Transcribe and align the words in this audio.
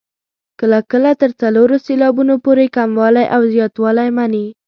کله 0.59 0.79
کله 0.91 1.11
تر 1.21 1.31
څلورو 1.41 1.75
سېلابونو 1.85 2.35
پورې 2.45 2.65
کموالی 2.75 3.25
او 3.35 3.41
زیاتوالی 3.53 4.09
مني. 4.17 4.45